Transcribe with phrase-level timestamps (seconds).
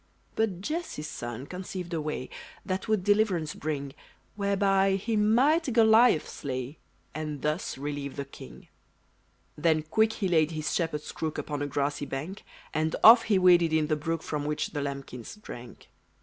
[0.35, 2.31] But Jesse's son conceived a way,
[2.65, 3.93] That would deliverance bring;
[4.35, 6.79] Whereby he might Goliath slay,
[7.13, 8.67] And thus relieve the king.
[9.55, 12.43] Then quick he laid his shepherd's crook Upon a grassy bank;
[12.73, 15.89] And off he waded in the brook From which the lambkins drank.